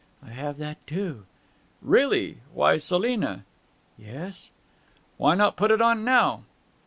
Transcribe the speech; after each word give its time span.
'I 0.25 0.29
have 0.29 0.57
that 0.57 0.87
too.' 0.87 1.27
'Really!... 1.79 2.39
Why, 2.55 2.77
Selina' 2.77 3.45
'Yes!' 3.99 4.49
'Why 5.17 5.35
not 5.35 5.55
put 5.57 5.69
it 5.69 5.79
on 5.79 6.03
now?' 6.03 6.41